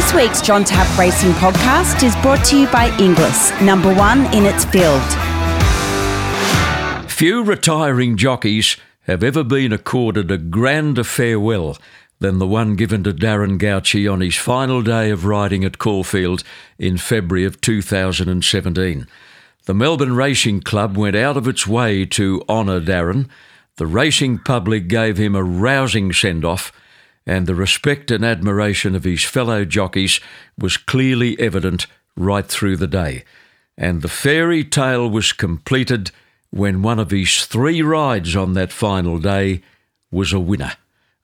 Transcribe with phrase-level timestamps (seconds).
[0.00, 4.46] This week's John Tapp Racing podcast is brought to you by Inglis, number one in
[4.46, 5.02] its field.
[7.10, 11.76] Few retiring jockeys have ever been accorded a grander farewell
[12.18, 16.44] than the one given to Darren Gauci on his final day of riding at Caulfield
[16.78, 19.06] in February of 2017.
[19.66, 23.28] The Melbourne Racing Club went out of its way to honour Darren.
[23.76, 26.72] The racing public gave him a rousing send off,
[27.26, 30.20] and the respect and admiration of his fellow jockeys
[30.58, 33.24] was clearly evident right through the day.
[33.76, 36.10] And the fairy tale was completed
[36.50, 39.62] when one of his three rides on that final day
[40.10, 40.72] was a winner,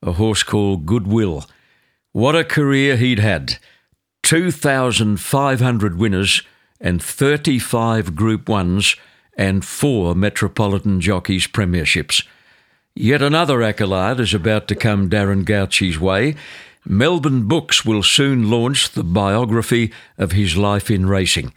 [0.02, 1.44] a horse called Goodwill.
[2.12, 3.58] What a career he'd had!
[4.22, 6.42] 2,500 winners
[6.80, 8.98] and 35 Group 1s
[9.36, 12.26] and four Metropolitan Jockeys Premierships.
[12.98, 16.34] Yet another accolade is about to come Darren Gauci's way.
[16.86, 21.52] Melbourne Books will soon launch the biography of his life in racing.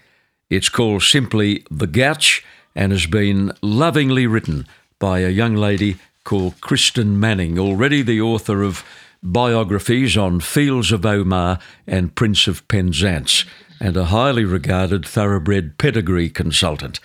[0.50, 2.44] It's called simply The Gauch
[2.76, 4.68] and has been lovingly written
[5.00, 8.84] by a young lady called Kristen Manning, already the author of
[9.24, 13.46] biographies on Fields of Omar and Prince of Penzance,
[13.80, 17.00] and a highly regarded thoroughbred pedigree consultant.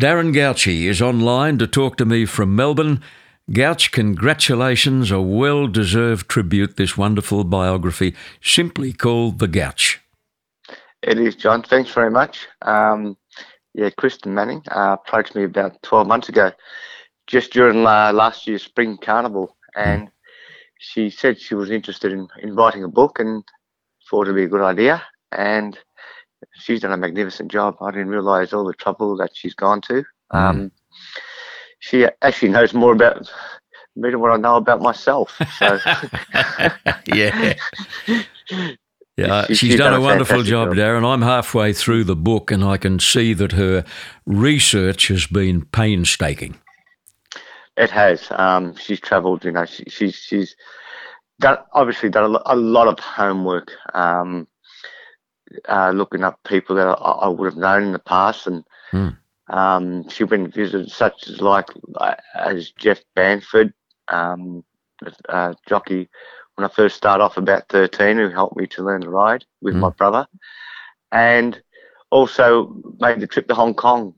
[0.00, 3.02] Darren Gauci is online to talk to me from Melbourne.
[3.52, 10.00] Gauch, congratulations, a well deserved tribute, this wonderful biography, simply called The Gauch.
[11.02, 11.62] It is, John.
[11.62, 12.48] Thanks very much.
[12.62, 13.16] Um,
[13.74, 16.50] yeah, Kristen Manning uh, approached me about 12 months ago,
[17.28, 20.10] just during uh, last year's Spring Carnival, and
[20.78, 23.44] she said she was interested in, in writing a book and
[24.10, 25.02] thought it'd be a good idea.
[25.30, 25.78] And
[26.54, 27.76] she's done a magnificent job.
[27.80, 30.04] I didn't realise all the trouble that she's gone to.
[30.32, 30.70] Mm.
[31.86, 33.30] She actually knows more about
[33.94, 35.40] me than what I know about myself.
[35.58, 35.78] So.
[37.14, 37.54] yeah.
[39.18, 41.02] Yeah, she's, she's done, done, a wonderful job, job, Darren.
[41.02, 43.82] I'm halfway through the book and I can see that her
[44.26, 46.58] research has been painstaking.
[47.78, 48.26] It has.
[48.32, 50.54] Um, she's travelled, you know, she, she's, she's
[51.40, 54.46] done, obviously done a, a lot of homework, um,
[55.66, 58.46] uh, looking up people that I, I, would have known in the past.
[58.46, 59.16] And mm.
[59.48, 63.72] Um, she went and visited such as like uh, as Jeff Banford,
[64.08, 64.64] um,
[65.28, 66.08] uh, jockey
[66.56, 69.74] when I first started off about 13 who helped me to learn to ride with
[69.74, 69.80] mm.
[69.80, 70.26] my brother.
[71.12, 71.60] And
[72.10, 74.14] also made the trip to Hong Kong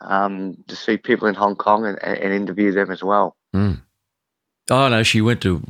[0.00, 3.36] um, to see people in Hong Kong and, and interview them as well.
[3.54, 3.82] Mm.
[4.70, 5.62] Oh, no, she went to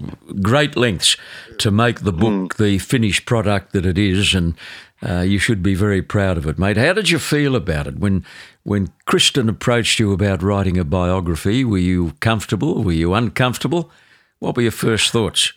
[0.42, 1.16] great lengths
[1.58, 2.56] to make the book mm.
[2.56, 4.54] the finished product that it is, and
[5.02, 6.76] uh, you should be very proud of it, mate.
[6.76, 8.26] How did you feel about it when
[8.62, 11.64] when Kristen approached you about writing a biography?
[11.64, 12.82] Were you comfortable?
[12.82, 13.90] Were you uncomfortable?
[14.38, 15.52] What were your first thoughts?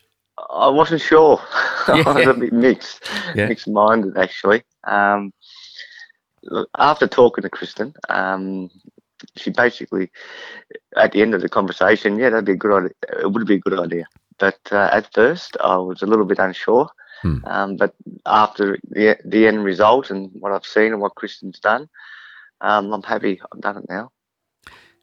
[0.49, 1.41] I wasn't sure.
[1.87, 2.03] Yeah.
[2.05, 3.47] I was a bit mixed, yeah.
[3.47, 4.63] mixed minded actually.
[4.85, 5.33] Um,
[6.77, 8.69] after talking to Kristen, um,
[9.37, 10.11] she basically,
[10.97, 13.21] at the end of the conversation, yeah, that'd be a good idea.
[13.21, 14.05] It would be a good idea.
[14.37, 16.89] But uh, at first, I was a little bit unsure.
[17.21, 17.37] Hmm.
[17.45, 17.93] Um, but
[18.25, 21.87] after the the end result and what I've seen and what Kristen's done,
[22.63, 24.11] um, I'm happy I've done it now.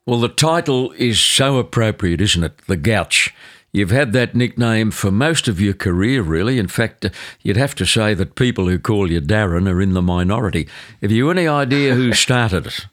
[0.06, 2.58] Well, the title is so appropriate, isn't it?
[2.66, 3.32] The Gauch.
[3.72, 6.58] You've had that nickname for most of your career, really.
[6.58, 7.06] In fact,
[7.42, 10.68] you'd have to say that people who call you Darren are in the minority.
[11.02, 12.86] Have you any idea who started it?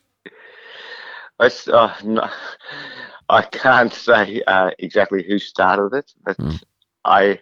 [1.40, 2.30] I, uh, no,
[3.30, 6.62] I can't say uh, exactly who started it, but mm.
[7.06, 7.40] I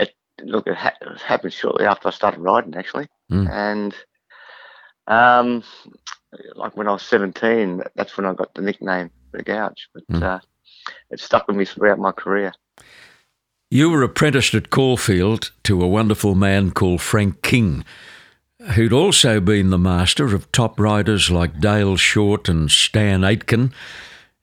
[0.00, 3.48] it, look it, ha- it, happened shortly after I started riding actually, mm.
[3.50, 3.94] and
[5.06, 5.64] um,
[6.54, 9.88] like when I was seventeen, that's when I got the nickname the Gauch.
[9.94, 10.22] But mm.
[10.22, 10.40] uh,
[11.10, 12.52] it stuck with me throughout my career.
[13.70, 17.84] You were apprenticed at Caulfield to a wonderful man called Frank King,
[18.74, 23.72] who'd also been the master of top riders like Dale Short and Stan Aitken.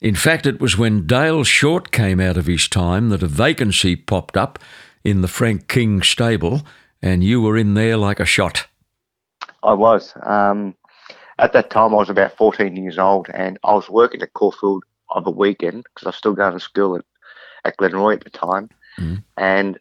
[0.01, 3.95] In fact, it was when Dale Short came out of his time that a vacancy
[3.95, 4.57] popped up
[5.03, 6.61] in the Frank King stable,
[7.01, 8.65] and you were in there like a shot.
[9.61, 10.13] I was.
[10.23, 10.73] Um,
[11.39, 14.83] at that time, I was about 14 years old, and I was working at Caulfield
[15.09, 17.05] of the weekend because I was still going to school at,
[17.65, 18.69] at Glenroy at the time.
[18.99, 19.23] Mm.
[19.37, 19.79] And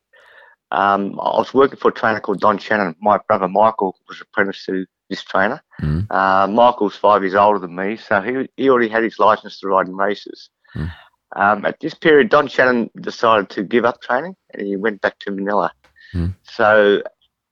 [0.70, 2.94] um, I was working for a trainer called Don Shannon.
[3.00, 5.62] My brother Michael was apprenticed to this trainer.
[5.81, 6.06] Mm.
[6.10, 9.69] Uh, Michael's five years older than me, so he, he already had his license to
[9.69, 10.50] ride in races.
[10.75, 10.93] Mm.
[11.37, 15.19] Um, at this period, Don Shannon decided to give up training and he went back
[15.20, 15.72] to Manila.
[16.14, 16.34] Mm.
[16.43, 17.02] So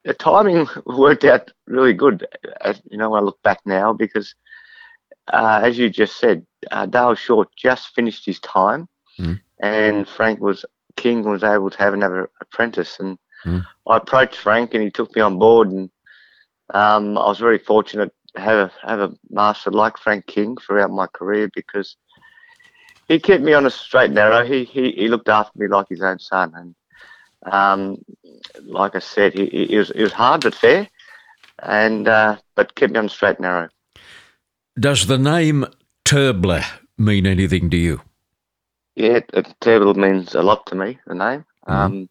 [0.07, 2.27] the timing worked out really good,
[2.63, 4.35] as, you know, when I look back now, because
[5.33, 8.89] uh, as you just said, uh, Dale Short just finished his time,
[9.19, 9.41] mm.
[9.61, 10.65] and Frank was
[10.97, 13.19] King was able to have another apprentice, and
[13.87, 15.91] I approached Frank and he took me on board, and
[16.73, 20.91] um, I was very fortunate to have a, have a master like Frank King throughout
[20.91, 21.97] my career because
[23.09, 24.45] he kept me on a straight and narrow.
[24.45, 26.75] He, he, he looked after me like his own son, and
[27.53, 27.99] um,
[28.65, 30.89] like I said, he, he, was, it was hard but fair,
[31.63, 33.69] and uh, but kept me on straight and narrow.
[34.79, 35.67] Does the name
[36.05, 36.65] Turbler
[36.99, 38.03] mean anything to you?
[38.95, 39.21] Yeah,
[39.61, 40.99] Turbler means a lot to me.
[41.07, 41.45] The name.
[41.67, 41.73] Mm-hmm.
[41.73, 42.09] Um,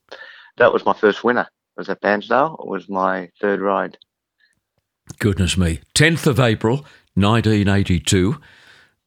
[0.57, 1.47] that was my first winner.
[1.77, 2.59] It Was at Bairnsdale.
[2.59, 3.97] It was my third ride.
[5.19, 5.81] Goodness me.
[5.93, 6.77] 10th of April,
[7.15, 8.39] 1982.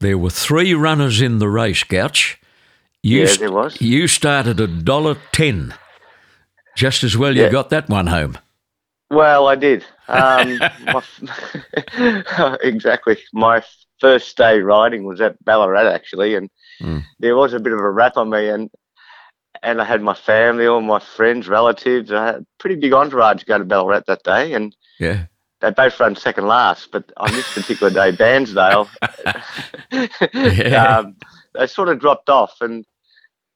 [0.00, 2.40] There were three runners in the race, Gauch.
[3.02, 3.80] You yeah, there was.
[3.80, 5.74] You started at dollar ten.
[6.78, 7.48] Just as well you yeah.
[7.48, 8.38] got that one home.
[9.10, 9.84] Well, I did.
[10.06, 11.02] Um, my,
[12.62, 13.18] exactly.
[13.32, 13.64] My
[13.98, 16.48] first day riding was at Ballarat, actually, and
[16.80, 17.02] mm.
[17.18, 18.70] there was a bit of a rap on me, and
[19.60, 22.12] and I had my family, all my friends, relatives.
[22.12, 25.24] I had a pretty big entourage to go to Ballarat that day, and yeah,
[25.60, 26.92] they both run second last.
[26.92, 28.88] But on this particular day, Bairnsdale,
[30.70, 30.98] yeah.
[30.98, 31.16] um,
[31.56, 32.84] they sort of dropped off, and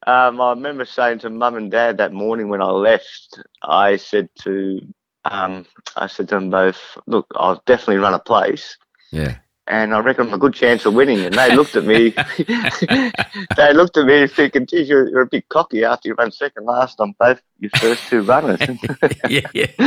[0.07, 4.29] um, I remember saying to mum and dad that morning when I left, I said
[4.43, 4.81] to
[5.25, 5.65] um,
[5.95, 8.77] I said to them both, look, I'll definitely run a place.
[9.11, 11.21] Yeah and I reckon I'm a good chance of winning.
[11.21, 12.09] And they looked at me,
[13.57, 16.65] they looked at me thinking, geez, you're, you're, a bit cocky after you run second
[16.65, 18.59] last on both your first two runners.
[19.29, 19.67] yeah, yeah.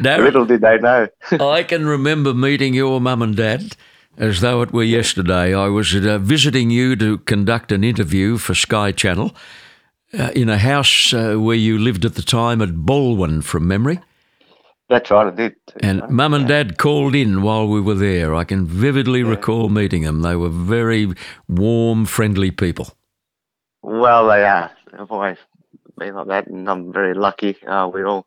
[0.00, 1.08] Darren, Little did they know.
[1.32, 3.76] I can remember meeting your mum and dad
[4.16, 5.54] as though it were yesterday.
[5.54, 9.34] I was uh, visiting you to conduct an interview for Sky Channel
[10.18, 14.00] uh, in a house uh, where you lived at the time at Balwyn, from memory.
[14.88, 15.56] That's right, I did.
[15.80, 18.34] And mum and dad called in while we were there.
[18.34, 19.30] I can vividly yeah.
[19.30, 20.22] recall meeting them.
[20.22, 21.12] They were very
[21.48, 22.94] warm, friendly people.
[23.82, 24.70] Well, they are.
[24.96, 25.38] I've always
[25.98, 27.56] been like that, and I'm very lucky.
[27.66, 28.26] Uh, we all,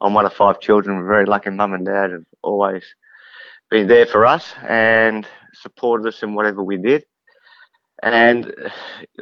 [0.00, 0.98] I'm one of five children.
[0.98, 1.50] We're very lucky.
[1.50, 2.84] Mum and dad have always
[3.70, 7.04] been there for us and supported us in whatever we did.
[8.02, 8.54] And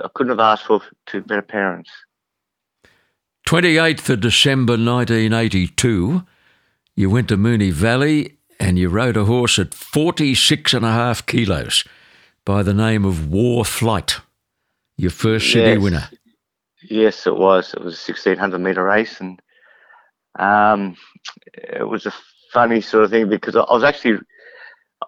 [0.02, 1.90] I couldn't have asked for two better parents.
[3.46, 6.22] 28th of December 1982
[6.94, 11.24] you went to Moonee Valley and you rode a horse at 46 and a half
[11.26, 11.84] kilos
[12.44, 14.20] by the name of War Flight,
[14.96, 15.78] your first city yes.
[15.78, 16.08] winner.
[16.82, 17.72] Yes, it was.
[17.74, 19.40] It was a 1600 metre race, and
[20.38, 20.96] um,
[21.54, 22.12] it was a
[22.52, 24.18] funny sort of thing because I was actually,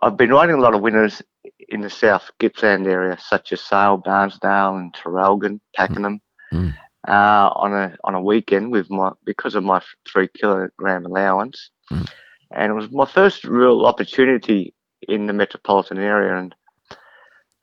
[0.02, 1.22] I've been riding a lot of winners
[1.68, 6.20] in the South Gippsland area, such as Sale, Bairnsdale, and Traralgon, Pakenham.
[6.52, 6.74] Mm.
[7.06, 9.78] Uh, on a on a weekend with my because of my
[10.10, 12.08] three kilogram allowance, Mm.
[12.50, 14.74] And it was my first real opportunity
[15.08, 16.36] in the metropolitan area.
[16.36, 16.54] And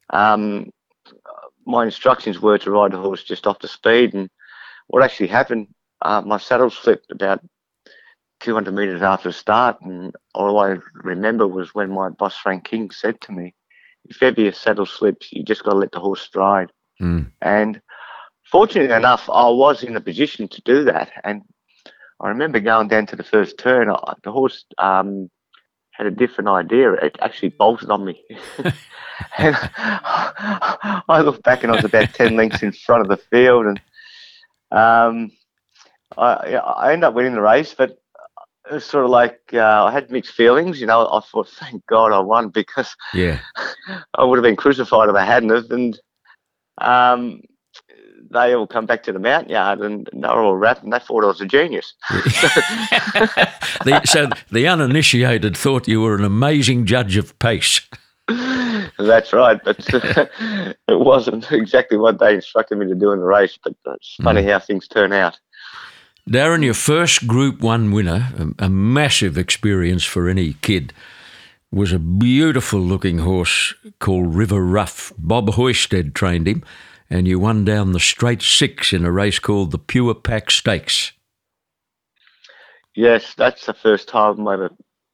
[0.09, 0.69] um,
[1.65, 4.13] my instructions were to ride the horse just off the speed.
[4.13, 4.29] And
[4.87, 5.67] what actually happened,
[6.01, 7.41] uh, my saddle slipped about
[8.41, 9.81] 200 metres after the start.
[9.81, 13.53] And all I remember was when my boss, Frank King, said to me,
[14.05, 16.71] if ever your saddle slips, you just got to let the horse stride.
[17.01, 17.31] Mm.
[17.41, 17.81] And
[18.51, 21.11] fortunately enough, I was in a position to do that.
[21.23, 21.43] And
[22.19, 23.93] I remember going down to the first turn.
[24.23, 25.29] the horse um,
[25.91, 26.93] had a different idea.
[26.93, 28.23] It actually bolted on me.
[29.37, 33.65] and I looked back and I was about 10 lengths in front of the field.
[33.67, 33.81] And
[34.71, 35.31] um,
[36.17, 38.00] I, I ended up winning the race, but
[38.69, 40.79] it was sort of like uh, I had mixed feelings.
[40.79, 43.39] You know, I thought, thank God I won because yeah,
[44.15, 45.71] I would have been crucified if I hadn't.
[45.71, 45.99] And
[46.79, 47.41] um,
[48.31, 50.89] they all come back to the mounting yard and they were all rapping.
[50.89, 51.93] They thought I was a genius.
[52.09, 57.81] the, so the uninitiated thought you were an amazing judge of pace.
[58.97, 63.57] That's right, but it wasn't exactly what they instructed me to do in the race.
[63.61, 64.51] But it's funny mm.
[64.51, 65.39] how things turn out.
[66.29, 70.93] Darren, your first Group One winner, a, a massive experience for any kid,
[71.71, 75.13] was a beautiful looking horse called River Rough.
[75.17, 76.63] Bob Hoysted trained him
[77.09, 81.11] and you won down the straight six in a race called the Pure Pack Stakes.
[82.95, 84.69] Yes, that's the first time I ever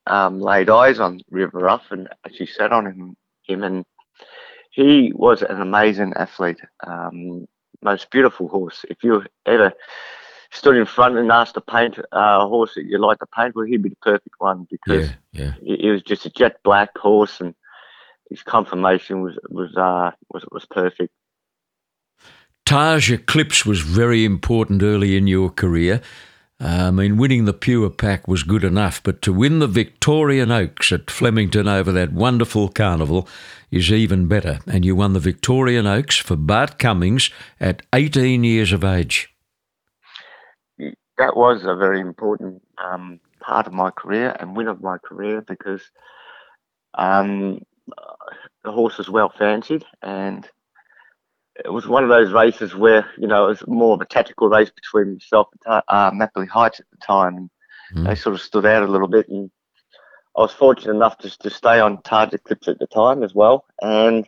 [0.05, 3.15] um, laid eyes on River Rough and actually sat on him.
[3.43, 3.85] him and
[4.71, 7.47] he was an amazing athlete, um,
[7.81, 8.85] most beautiful horse.
[8.89, 9.73] If you ever
[10.51, 13.65] stood in front and asked to paint a horse that you like to paint, well,
[13.65, 15.77] he'd be the perfect one because yeah, yeah.
[15.79, 17.53] he was just a jet black horse and
[18.29, 21.13] his conformation was was uh, was was perfect.
[22.65, 26.01] Taj Eclipse was very important early in your career.
[26.59, 30.91] I mean, winning the Pure Pack was good enough, but to win the Victorian Oaks
[30.91, 33.27] at Flemington over that wonderful carnival
[33.69, 34.59] is even better.
[34.65, 39.33] And you won the Victorian Oaks for Bart Cummings at 18 years of age.
[41.17, 45.41] That was a very important um, part of my career and win of my career
[45.41, 45.81] because
[46.93, 47.59] um,
[48.63, 50.47] the horse was well fancied and
[51.63, 54.49] it was one of those races where you know it was more of a tactical
[54.49, 57.49] race between myself and uh, Mapley Heights at the time.
[57.93, 58.05] Mm.
[58.05, 59.49] They sort of stood out a little bit, and
[60.35, 63.65] I was fortunate enough to to stay on target clips at the time as well.
[63.81, 64.27] And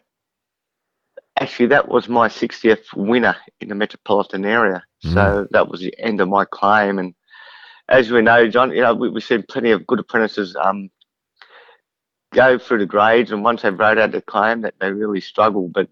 [1.40, 4.84] actually, that was my 60th winner in the metropolitan area.
[5.06, 5.14] Mm.
[5.14, 7.00] So that was the end of my claim.
[7.00, 7.14] And
[7.88, 10.90] as we know, John, you know, we, we've seen plenty of good apprentices um,
[12.34, 15.68] go through the grades, and once they rode out the claim, that they really struggle.
[15.68, 15.90] But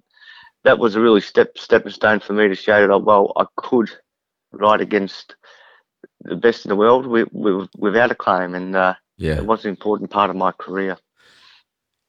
[0.64, 3.90] that was a really step stepping stone for me to show that, well, I could
[4.52, 5.36] ride against
[6.22, 8.54] the best in the world with, with, without a claim.
[8.54, 9.38] And uh, yeah.
[9.38, 10.98] it was an important part of my career.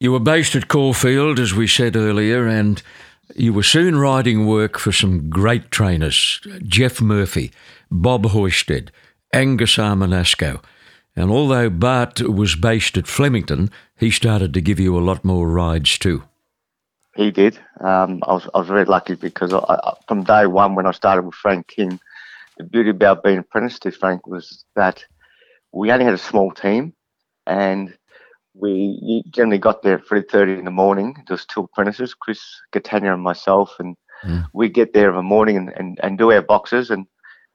[0.00, 2.82] You were based at Caulfield, as we said earlier, and
[3.34, 7.52] you were soon riding work for some great trainers Jeff Murphy,
[7.90, 8.90] Bob Hoysted,
[9.32, 10.62] Angus Armanasco.
[11.16, 15.48] And although Bart was based at Flemington, he started to give you a lot more
[15.48, 16.22] rides too.
[17.16, 17.58] He did.
[17.80, 20.92] Um, I was I was very lucky because I, I, from day one when I
[20.92, 21.98] started with Frank King,
[22.56, 25.04] the beauty about being apprenticed to Frank was that
[25.72, 26.94] we only had a small team,
[27.44, 27.97] and
[28.60, 31.14] we generally got there at three thirty in the morning.
[31.26, 32.40] There was two apprentices, Chris
[32.72, 34.46] Catania and myself, and mm.
[34.52, 37.06] we'd get there in the morning and, and, and do our boxes, and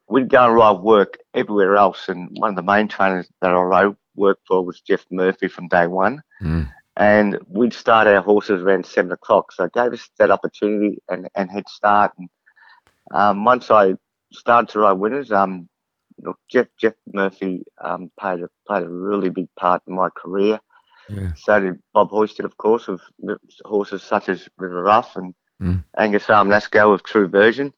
[0.07, 2.10] we'd go and ride work everywhere else.
[2.10, 5.67] And one of the main trainers that I rode work for was Jeff Murphy from
[5.67, 6.22] day one.
[6.41, 9.51] Mm and we'd start our horses around seven o'clock.
[9.51, 12.12] So it gave us that opportunity and, and head start.
[12.17, 12.29] And
[13.12, 13.95] um, once I
[14.31, 15.67] started to ride winners, um,
[16.19, 20.60] look, Geoff Geoff Murphy um, played a played a really big part in my career.
[21.10, 21.33] Yeah.
[21.36, 23.01] So did Bob Hoysted, of course, with
[23.65, 25.83] horses such as River Rough and mm.
[25.98, 27.74] Angus Armanasco with True Version.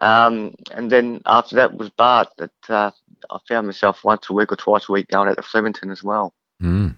[0.00, 2.28] Um, and then after that was Bart.
[2.38, 2.90] That uh,
[3.30, 6.02] I found myself once a week or twice a week going out to Flemington as
[6.02, 6.34] well.
[6.62, 6.96] Mm.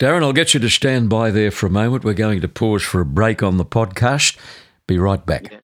[0.00, 2.02] Darren, I'll get you to stand by there for a moment.
[2.02, 4.36] We're going to pause for a break on the podcast.
[4.86, 5.62] Be right back.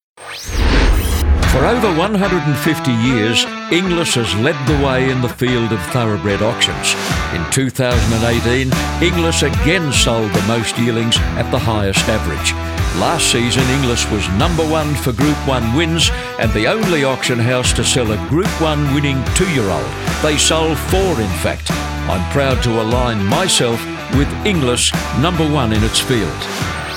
[1.52, 6.94] For over 150 years, Inglis has led the way in the field of thoroughbred auctions.
[7.34, 8.70] In 2018,
[9.02, 12.52] Inglis again sold the most yearlings at the highest average.
[13.00, 17.72] Last season, Inglis was number one for Group 1 wins and the only auction house
[17.74, 19.92] to sell a Group 1 winning two year old.
[20.22, 21.70] They sold four, in fact.
[22.10, 23.80] I'm proud to align myself
[24.16, 26.87] with Inglis number one in its field.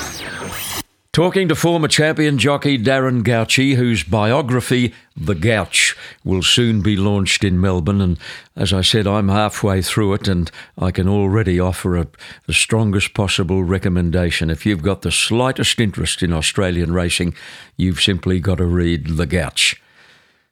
[1.13, 7.43] Talking to former champion jockey Darren Gauci, whose biography, The Gauch, will soon be launched
[7.43, 7.99] in Melbourne.
[7.99, 8.17] And
[8.55, 12.07] as I said, I'm halfway through it and I can already offer a,
[12.47, 14.49] the strongest possible recommendation.
[14.49, 17.33] If you've got the slightest interest in Australian racing,
[17.75, 19.81] you've simply got to read The Gauch.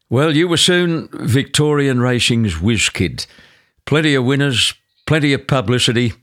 [0.10, 3.26] Well, you were soon Victorian racing's whiz kid.
[3.86, 4.74] Plenty of winners,
[5.06, 6.16] plenty of publicity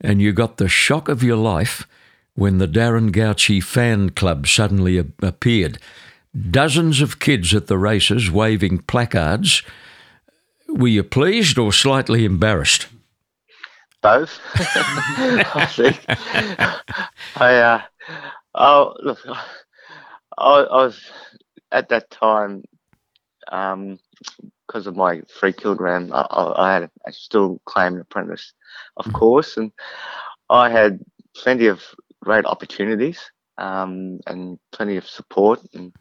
[0.00, 1.86] and you got the shock of your life
[2.34, 5.78] when the Darren Gauci fan club suddenly appeared.
[6.50, 9.62] Dozens of kids at the races waving placards.
[10.68, 12.88] Were you pleased or slightly embarrassed?
[14.02, 14.40] Both.
[14.54, 16.04] I think.
[17.36, 17.82] I, uh,
[18.54, 19.34] oh, look, I,
[20.38, 21.00] I was
[21.70, 22.64] at that time,
[23.50, 23.98] um,
[24.66, 26.26] because of my three kilogram, I,
[26.56, 28.52] I had a still claim apprentice
[28.96, 29.12] of mm.
[29.12, 29.56] course.
[29.56, 29.72] And
[30.50, 31.00] I had
[31.36, 31.82] plenty of
[32.24, 35.60] great opportunities um, and plenty of support.
[35.74, 35.92] And,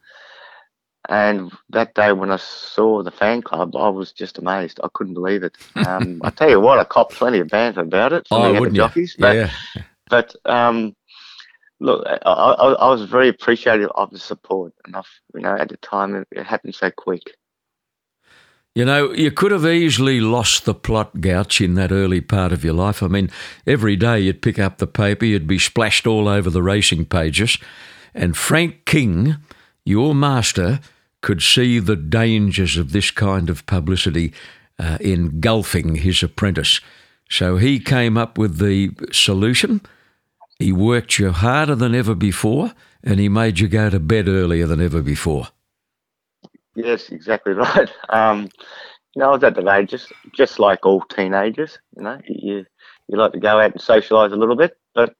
[1.10, 4.80] and that day when I saw the fan club, I was just amazed.
[4.84, 5.58] I couldn't believe it.
[5.76, 8.70] Um, I tell you what, I copped plenty of banter about it oh, the other
[8.70, 9.16] jockeys.
[9.20, 9.52] But, yeah.
[10.10, 10.96] but um,
[11.80, 14.74] look, I, I, I, was very appreciative of the support.
[14.88, 17.24] Enough, you know, at the time it, it happened so quick.
[18.76, 22.64] You know, you could have easily lost the plot, Gauch, in that early part of
[22.64, 23.04] your life.
[23.04, 23.30] I mean,
[23.68, 27.60] every day you'd pick up the paper, you'd be splashed all over the racing pages,
[28.16, 29.38] and Frank King,
[29.86, 30.80] your master,
[31.22, 34.34] could see the dangers of this kind of publicity
[34.80, 36.82] uh, engulfing his apprentice.
[37.30, 39.82] So he came up with the solution.
[40.58, 44.66] He worked you harder than ever before, and he made you go to bed earlier
[44.66, 45.50] than ever before.
[46.76, 47.90] Yes, exactly right.
[48.10, 48.50] Um,
[49.16, 51.78] you know, I was at the age just just like all teenagers.
[51.96, 52.66] You know, you
[53.08, 55.16] you like to go out and socialise a little bit, but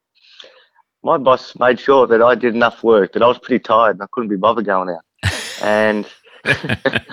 [1.04, 4.04] my boss made sure that I did enough work that I was pretty tired and
[4.04, 5.04] I couldn't be bothered going out.
[5.62, 6.08] and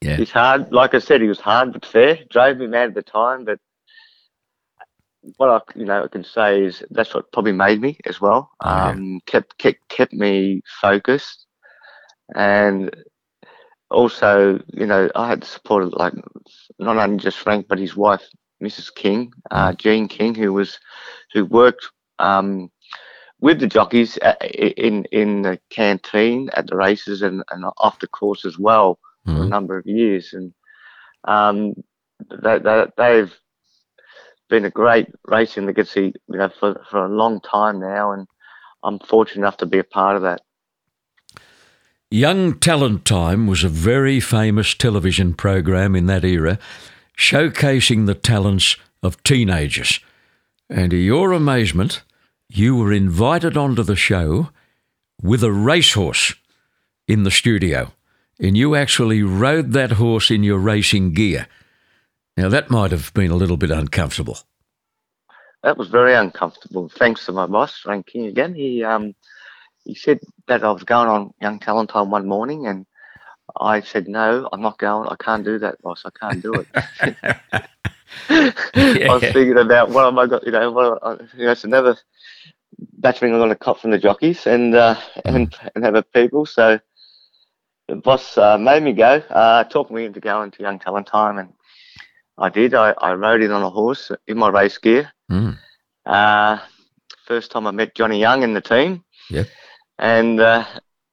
[0.00, 0.16] yeah.
[0.16, 0.72] he's hard.
[0.72, 2.18] Like I said, he was hard but fair.
[2.28, 3.58] Drove me mad at the time, but
[5.36, 8.50] what I you know I can say is that's what probably made me as well.
[8.60, 8.90] Oh, yeah.
[8.90, 11.46] um, kept kept kept me focused,
[12.34, 12.94] and
[13.92, 16.14] also, you know, I had the support of like
[16.78, 18.22] not only just Frank, but his wife,
[18.62, 18.94] Mrs.
[18.94, 20.78] King, uh, Jean King, who was
[21.32, 22.70] who worked um,
[23.40, 24.18] with the jockeys
[24.76, 29.36] in in the canteen at the races and, and off the course as well mm.
[29.36, 30.52] for a number of years, and
[31.24, 31.74] um,
[32.42, 33.34] they, they, they've
[34.48, 38.26] been a great racing legacy, you know, for for a long time now, and
[38.82, 40.40] I'm fortunate enough to be a part of that.
[42.12, 46.58] Young Talent Time was a very famous television program in that era,
[47.16, 49.98] showcasing the talents of teenagers.
[50.68, 52.02] And to your amazement,
[52.50, 54.50] you were invited onto the show
[55.22, 56.34] with a racehorse
[57.08, 57.92] in the studio,
[58.38, 61.46] and you actually rode that horse in your racing gear.
[62.36, 64.36] Now, that might have been a little bit uncomfortable.
[65.62, 66.90] That was very uncomfortable.
[66.90, 68.54] Thanks to my boss, Frank King, again.
[68.54, 69.14] He um,
[69.84, 72.86] he said that I was going on Young Talent Time one morning, and
[73.60, 75.08] I said, "No, I'm not going.
[75.08, 76.04] I can't do that, boss.
[76.04, 76.66] I can't do it."
[78.30, 79.10] yeah.
[79.10, 81.96] I was thinking about what am I got, you know, what, you know, it's another
[82.98, 86.46] battering on a cop from the jockeys and uh, and and have a people.
[86.46, 86.80] So
[87.88, 91.38] the boss uh, made me go, uh, talked me into going to Young Talent Time,
[91.38, 91.52] and
[92.38, 92.74] I did.
[92.74, 95.12] I, I rode in on a horse in my race gear.
[95.30, 95.58] Mm.
[96.06, 96.58] Uh,
[97.26, 99.04] first time I met Johnny Young in the team.
[99.30, 99.46] Yep.
[99.98, 100.64] And uh,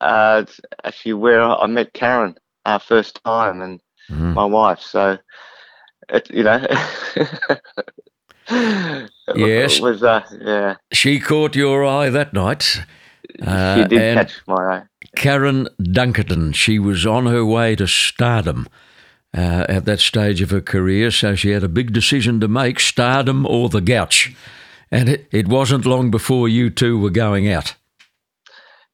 [0.02, 0.46] uh,
[0.84, 4.34] actually where I met Karen our first time and mm.
[4.34, 4.80] my wife.
[4.80, 5.18] So,
[6.10, 6.66] it, you know.
[9.36, 9.80] yes.
[9.80, 10.76] was, uh, yeah.
[10.92, 12.82] She caught your eye that night.
[13.42, 14.84] Uh, she did catch my eye.
[15.16, 18.68] Karen Dunkerton, she was on her way to stardom.
[19.32, 22.80] Uh, at that stage of her career, so she had a big decision to make
[22.80, 24.34] stardom or the Gauch.
[24.90, 27.76] And it, it wasn't long before you two were going out.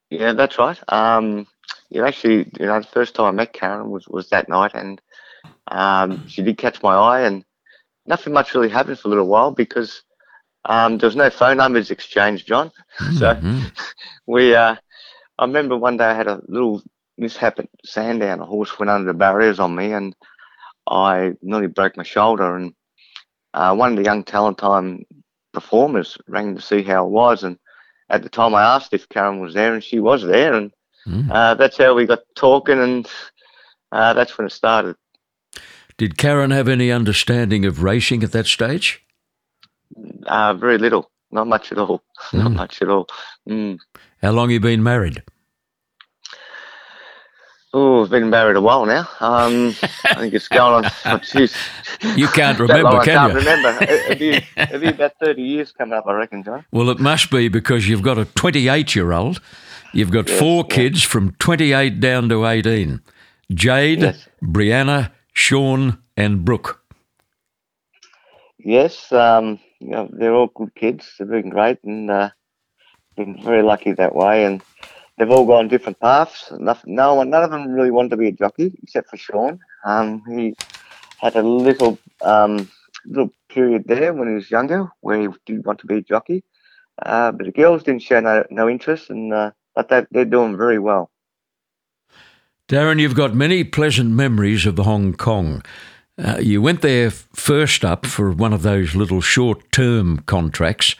[0.09, 0.79] Yeah, that's right.
[0.87, 1.47] Um,
[1.89, 5.01] yeah, actually, you know, the first time I met Karen was, was that night, and
[5.67, 7.43] um, she did catch my eye, and
[8.05, 10.03] nothing much really happened for a little while because
[10.65, 12.71] um, there was no phone numbers exchanged, John.
[12.99, 13.17] Mm-hmm.
[13.17, 13.71] So
[14.27, 14.75] we, uh,
[15.37, 16.81] I remember one day I had a little
[17.17, 18.39] mishap at Sandown.
[18.41, 20.15] A horse went under the barriers on me, and
[20.87, 22.55] I nearly broke my shoulder.
[22.55, 22.73] And
[23.53, 25.05] uh, one of the young talent time
[25.53, 27.57] performers rang to see how I was, and
[28.09, 30.71] at the time I asked if Karen was there, and she was there, and
[31.07, 31.29] mm.
[31.29, 33.07] uh, that's how we got talking, and
[33.91, 34.95] uh, that's when it started.
[35.97, 39.01] Did Karen have any understanding of racing at that stage?
[40.25, 42.39] Uh, very little, not much at all, mm.
[42.43, 43.07] not much at all.
[43.47, 43.79] Mm.
[44.21, 45.23] How long you been married?
[47.77, 49.01] Oh, I've been married a while now.
[49.19, 50.91] Um, I think it's going on.
[51.05, 51.53] Oh, geez.
[52.15, 53.39] You can't remember, can I can't you?
[53.39, 53.85] remember.
[54.07, 56.63] Have you, have you about 30 years coming up, I reckon, John?
[56.71, 59.41] Well, it must be because you've got a 28 year old.
[59.91, 60.73] You've got yes, four yes.
[60.73, 63.01] kids from 28 down to 18
[63.51, 64.29] Jade, yes.
[64.41, 66.81] Brianna, Sean, and Brooke.
[68.57, 71.11] Yes, um, you know, they're all good kids.
[71.19, 72.29] They've been great and uh,
[73.17, 74.45] been very lucky that way.
[74.45, 74.61] And
[75.17, 76.51] they've all gone different paths.
[76.59, 79.59] Nothing, no one, none of them really wanted to be a jockey except for Sean.
[79.85, 80.55] Um, he
[81.19, 82.69] had a little um,
[83.05, 86.43] little period there when he was younger where he did want to be a jockey,
[87.03, 90.57] uh, but the girls didn't show no, no interest, and uh, but they, they're doing
[90.57, 91.09] very well.
[92.67, 95.63] Darren, you've got many pleasant memories of Hong Kong.
[96.17, 100.95] Uh, you went there first up for one of those little short term contracts.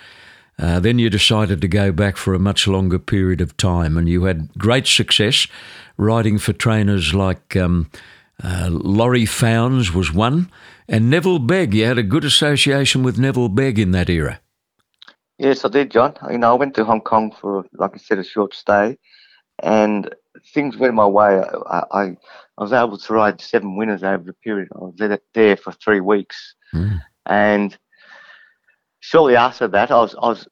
[0.58, 4.08] Uh, then you decided to go back for a much longer period of time, and
[4.08, 5.48] you had great success
[5.98, 7.89] riding for trainers like um,
[8.44, 10.50] uh, Laurie Fownes was one,
[10.88, 11.74] and Neville Begg.
[11.74, 14.39] You had a good association with Neville Begg in that era.
[15.38, 16.15] Yes, I did, John.
[16.32, 18.98] You know, I went to Hong Kong for, like I said, a short stay,
[19.62, 20.13] and
[20.54, 21.41] things went my way.
[21.70, 22.04] I, I,
[22.58, 24.70] I was able to ride seven winners over the period.
[24.74, 27.02] I was there for three weeks, mm.
[27.26, 27.78] and
[29.06, 30.48] shortly after that, I was I was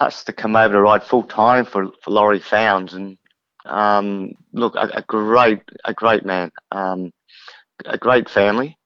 [0.00, 3.18] asked to come over to ride full time for for Laurie Fownes, and
[3.66, 7.12] um, look, a, a, great a great man, um,
[7.84, 8.78] a great family.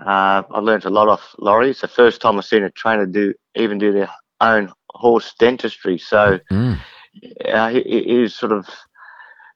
[0.00, 1.70] Uh, I learned a lot off Laurie.
[1.70, 4.10] It's the first time I've seen a trainer do even do their
[4.40, 5.98] own horse dentistry.
[5.98, 6.80] So mm.
[7.46, 8.68] uh, he, he was sort of,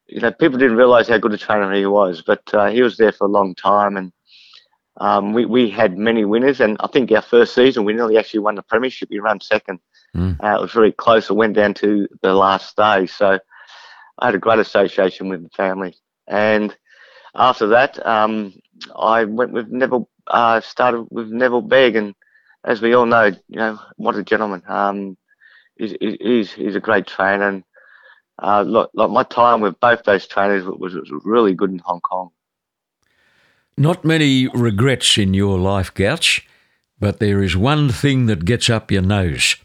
[0.07, 2.96] you know, people didn't realise how good a trainer he was, but uh, he was
[2.96, 4.12] there for a long time and
[4.98, 8.40] um, we, we had many winners, and I think our first season we nearly actually
[8.40, 9.08] won the premiership.
[9.11, 9.80] We ran second.
[10.16, 10.42] Mm.
[10.42, 11.30] Uh, it was very close.
[11.30, 13.38] It went down to the last day, so
[14.18, 15.96] I had a great association with the family.
[16.26, 16.76] And
[17.34, 18.54] after that, um,
[18.96, 20.08] I went with Neville.
[20.26, 22.14] Uh, started with Neville Begg, and
[22.64, 24.62] as we all know, you know what a gentleman.
[24.68, 25.16] Um,
[25.76, 27.48] he's, he's, he's a great trainer.
[27.48, 27.64] And
[28.42, 32.00] uh, look, like my time with both those trainers was, was really good in Hong
[32.00, 32.30] Kong.
[33.78, 36.44] Not many regrets in your life, Gauch,
[36.98, 39.56] but there is one thing that gets up your nose.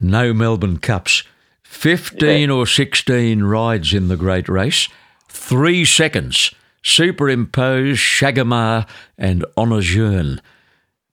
[0.00, 1.24] No Melbourne Cups.
[1.64, 4.88] 15 or 16 rides in the great race,
[5.28, 8.86] three seconds, superimpose, Chagemar,
[9.18, 10.40] and Honourjeune.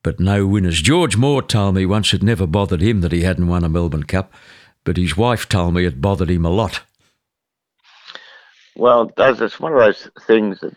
[0.01, 0.81] But no winners.
[0.81, 4.03] George Moore told me once it never bothered him that he hadn't won a Melbourne
[4.03, 4.31] Cup,
[4.83, 6.81] but his wife told me it bothered him a lot.
[8.75, 10.75] Well, that's it's one of those things that,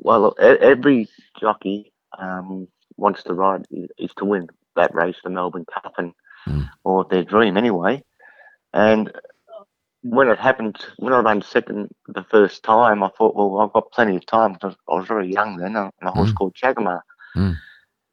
[0.00, 1.08] well, every
[1.38, 3.66] jockey um, wants to ride
[3.98, 6.12] is to win that race, the Melbourne Cup, and
[6.46, 6.68] mm.
[6.84, 8.02] or their dream anyway.
[8.72, 9.12] And
[10.02, 13.92] when it happened, when I ran second the first time, I thought, well, I've got
[13.92, 16.36] plenty of time because I was very young then, on a horse mm.
[16.36, 17.02] called Chagemar.
[17.36, 17.56] Mm.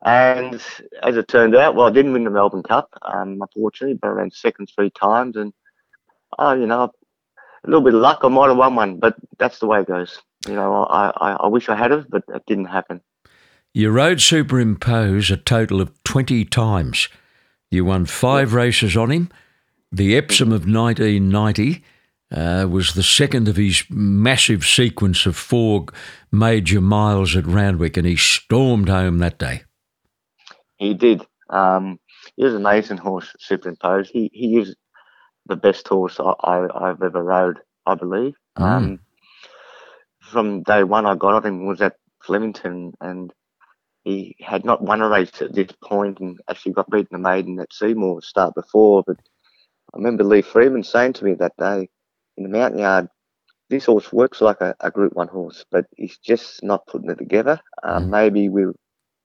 [0.04, 0.62] And
[1.02, 4.12] as it turned out, well, I didn't win the Melbourne Cup, um, unfortunately, but I
[4.12, 5.36] ran second three times.
[5.36, 5.54] And,
[6.38, 9.60] oh, you know, a little bit of luck, I might have won one, but that's
[9.60, 10.19] the way it goes.
[10.45, 13.02] You know, I, I, I wish I had it, but it didn't happen.
[13.73, 17.10] You rode Superimpose a total of 20 times.
[17.69, 19.30] You won five races on him.
[19.91, 21.84] The Epsom of 1990
[22.32, 25.86] uh, was the second of his massive sequence of four
[26.32, 29.63] major miles at Randwick, and he stormed home that day.
[30.78, 31.26] He did.
[31.50, 32.00] Um,
[32.36, 34.10] he was an amazing horse, Superimpose.
[34.10, 34.76] He he is
[35.45, 38.36] the best horse I, I, have ever rode, I believe.
[38.58, 38.63] Mm.
[38.63, 39.00] Um,
[40.31, 43.33] from day one, I got on him was at Flemington, and
[44.03, 47.59] he had not won a race at this point, and actually got beaten the maiden
[47.59, 49.03] at Seymour start before.
[49.05, 49.17] But
[49.93, 51.89] I remember Lee Freedman saying to me that day
[52.37, 53.09] in the mounting yard,
[53.69, 57.17] "This horse works like a, a Group One horse, but he's just not putting it
[57.17, 57.59] together.
[57.83, 58.09] Um, mm.
[58.09, 58.65] Maybe we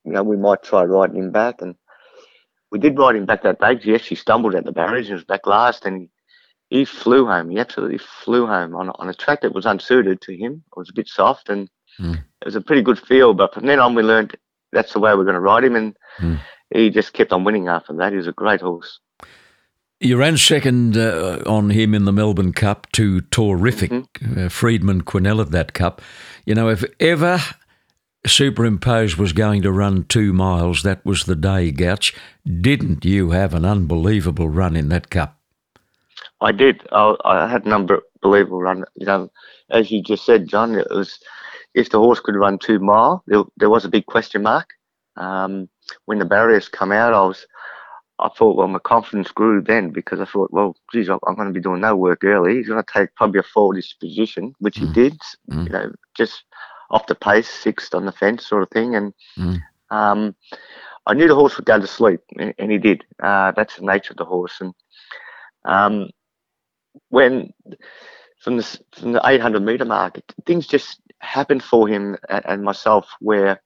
[0.04, 1.62] you know, we might try riding him back.
[1.62, 1.74] And
[2.70, 3.78] we did ride him back that day.
[3.84, 6.08] Yes, he stumbled at the barriers and was back last, and
[6.76, 7.50] he, flew home.
[7.50, 10.62] He absolutely flew home on, on a track that was unsuited to him.
[10.74, 12.14] It was a bit soft, and mm.
[12.14, 13.35] it was a pretty good feel.
[13.35, 14.37] But from then on, we learned
[14.72, 16.40] that's the way we're going to ride him, and mm.
[16.72, 18.12] he just kept on winning after that.
[18.12, 18.98] He was a great horse.
[20.00, 24.46] You ran second uh, on him in the Melbourne Cup to Tawrrific, mm-hmm.
[24.46, 26.02] uh, Freedman Quinnell at that Cup.
[26.44, 27.38] You know, if ever
[28.26, 30.82] Superimpose was going to run two miles.
[30.82, 32.14] That was the day, Gauch.
[32.46, 35.41] Didn't you have an unbelievable run in that cup?
[36.42, 36.87] I did.
[36.92, 38.85] I, I had an unbelievable run.
[38.94, 39.31] You know,
[39.70, 41.18] as you just said, John, it was
[41.74, 44.70] if the horse could run two mile, there, there was a big question mark.
[45.16, 45.68] Um,
[46.07, 47.46] when the barriers come out, I was,
[48.18, 51.52] I thought, well, my confidence grew then because I thought, well, geez, I'm going to
[51.52, 52.57] be doing no work early.
[52.57, 54.88] He's going to take probably a forward disposition, which mm.
[54.88, 55.18] he did.
[55.50, 55.66] Mm.
[55.66, 56.44] You know, just
[56.90, 58.94] off the pace, sixth on the fence, sort of thing.
[58.94, 59.61] And mm.
[59.90, 60.35] um,
[61.07, 63.05] I knew the horse would go to sleep, and he did.
[63.22, 64.61] Uh, that's the nature of the horse.
[64.61, 64.74] And
[65.64, 66.11] um,
[67.09, 67.52] when
[68.42, 73.62] from the from the 800 meter mark, things just happened for him and myself where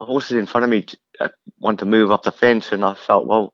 [0.00, 0.86] horses in front of me
[1.20, 3.52] uh, want to move up the fence, and I felt well.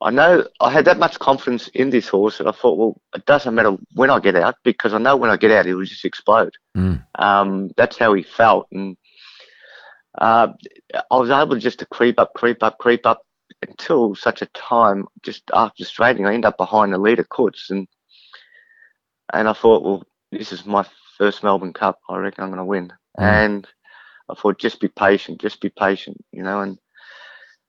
[0.00, 3.24] I know I had that much confidence in this horse that I thought, well, it
[3.24, 5.84] doesn't matter when I get out because I know when I get out, he will
[5.84, 6.54] just explode.
[6.76, 7.06] Mm.
[7.14, 8.66] Um, that's how he felt.
[8.72, 8.96] And
[10.18, 10.48] uh,
[10.92, 13.22] I was able just to creep up, creep up, creep up
[13.62, 17.70] until such a time, just after straightening, I end up behind the leader, Kutz.
[17.70, 17.86] And,
[19.32, 20.86] and I thought, well, this is my
[21.18, 22.00] first Melbourne Cup.
[22.08, 22.92] I reckon I'm going to win.
[23.18, 23.22] Mm.
[23.22, 23.68] And
[24.30, 26.78] I thought, just be patient, just be patient, you know, and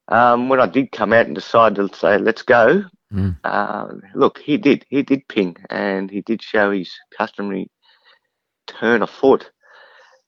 [0.07, 3.37] um, when I did come out and decide to say, let's go, mm.
[3.43, 4.85] uh, look, he did.
[4.89, 7.69] He did ping and he did show his customary
[8.67, 9.49] turn of foot,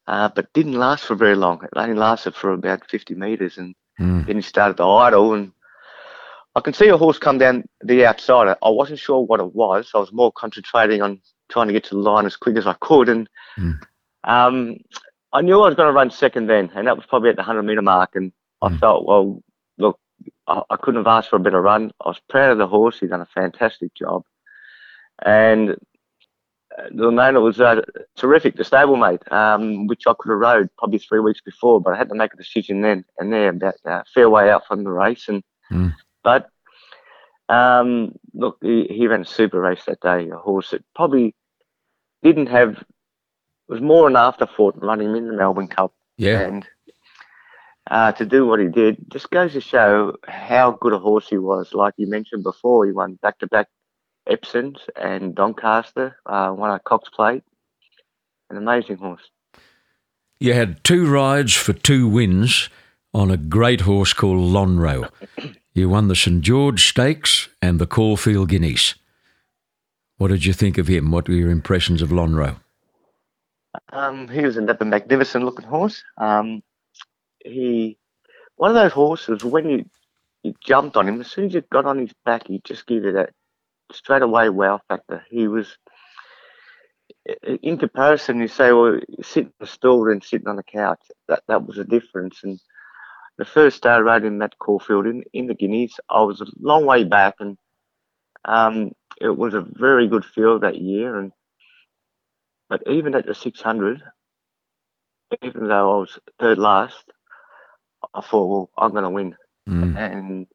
[0.08, 1.64] uh, but didn't last for very long.
[1.64, 4.26] It only lasted for about 50 metres and mm.
[4.26, 5.34] then he started to idle.
[5.34, 5.52] And
[6.56, 8.48] I can see a horse come down the outside.
[8.48, 9.92] I wasn't sure what it was.
[9.94, 12.74] I was more concentrating on trying to get to the line as quick as I
[12.80, 13.10] could.
[13.10, 13.78] And mm.
[14.24, 14.78] um,
[15.34, 17.42] I knew I was going to run second then, and that was probably at the
[17.42, 18.16] 100 metre mark.
[18.16, 18.80] And I mm.
[18.80, 19.44] felt, well,
[19.78, 20.00] look,
[20.48, 21.92] I, I, couldn't have asked for a better run.
[22.04, 23.00] I was proud of the horse.
[23.00, 24.24] He's done a fantastic job.
[25.26, 27.82] And uh, the man was uh,
[28.18, 31.98] Tawrrific, the stablemate, um, which I could have rode probably three weeks before, but I
[31.98, 34.92] had to make a decision then and there about uh, fair way out from the
[34.92, 35.28] race.
[35.28, 35.94] And mm.
[36.26, 36.50] But
[37.48, 41.36] um, look, he, he, ran a super race that day, a horse that probably
[42.24, 42.84] didn't have,
[43.70, 45.94] was more an afterthought running in the Melbourne Cup.
[46.18, 46.40] Yeah.
[46.40, 46.68] And
[47.92, 51.38] uh, to do what he did just goes to show how good a horse he
[51.38, 51.76] was.
[51.76, 53.68] Like you mentioned before, he won back to back
[54.28, 57.44] Epsoms and Doncaster, uh, won a Cox Plate.
[58.50, 59.30] An amazing horse.
[60.40, 62.70] You had two rides for two wins
[63.14, 65.12] on a great horse called Lonhro.
[65.78, 68.96] You won the St George Stakes and the Caulfield Guineas.
[70.18, 71.12] What did you think of him?
[71.12, 72.62] What were your impressions of Lonhro?
[73.92, 76.02] Um, he was another magnificent looking horse.
[76.18, 76.64] Um,
[77.44, 77.98] he,
[78.56, 79.86] one of those horses, when you,
[80.44, 83.04] you jumped on him, as soon as you got on his back, he just gave
[83.04, 83.32] you that
[83.92, 85.26] straight away wow factor.
[85.30, 85.78] He was,
[87.62, 91.44] in comparison, you say, well, sitting in the stall and sitting on the couch, that,
[91.50, 92.46] that was a difference.
[92.46, 92.62] And
[93.38, 96.46] the first day I rode him at Caulfield in, in the Guineas, I was a
[96.60, 97.58] long way back and
[98.46, 101.20] um, it was a very good field that year.
[101.20, 101.32] And
[102.70, 104.02] But even at the 600,
[105.42, 107.04] even though I was third last,
[108.14, 109.36] I thought, well, I'm going to win.
[109.68, 109.98] Mm.
[109.98, 110.48] And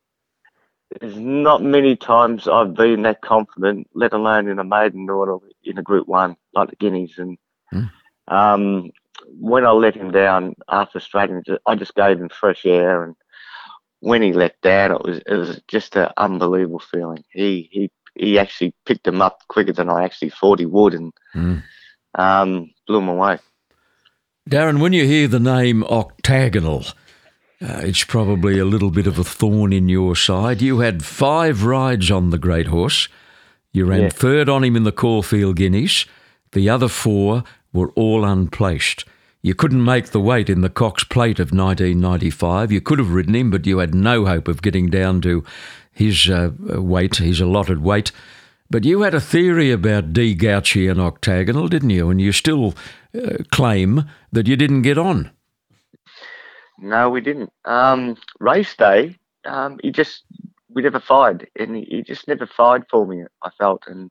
[1.01, 5.79] there's not many times I've been that confident, let alone in a maiden order in
[5.79, 7.19] a Group One like the Guineas.
[7.19, 7.39] And
[7.73, 7.91] mm.
[8.29, 8.91] um,
[9.39, 13.05] when I let him down after straightening, I just gave him fresh air.
[13.05, 13.15] And
[14.01, 17.25] when he let down, it was it was just an unbelievable feeling.
[17.31, 21.13] He he he actually picked him up quicker than I actually thought he would, and
[21.35, 21.63] mm.
[22.15, 23.39] um, blew him away.
[24.49, 26.85] Darren, when you hear the name Octagonal,
[27.63, 30.63] uh, it's probably a little bit of a thorn in your side.
[30.63, 33.09] You had five rides on the great horse.
[33.73, 34.09] You ran yeah.
[34.09, 36.07] third on him in the Caulfield Guineas.
[36.53, 39.05] The other four were all unplaced.
[39.43, 42.71] You couldn't make the weight in the Cox Plate of 1995.
[42.71, 45.45] You could have ridden him, but you had no hope of getting down to
[45.93, 48.13] his uh, weight, his allotted weight.
[48.71, 50.37] But you had a theory about D.
[50.37, 52.11] Gauci and Octagonal, didn't you?
[52.11, 52.75] And you still
[53.15, 55.31] uh, claim that you didn't get on.
[56.79, 57.53] No, we didn't.
[57.65, 60.23] Um, race day, um, he just
[60.73, 63.25] we never fired, and he, he, just never fired for me.
[63.43, 64.11] I felt, and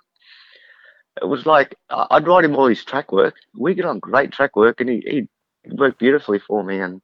[1.21, 3.35] it was like I'd write him all his track work.
[3.57, 5.27] We get on great track work, and he
[5.65, 6.79] he worked beautifully for me.
[6.79, 7.01] And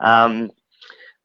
[0.00, 0.50] um,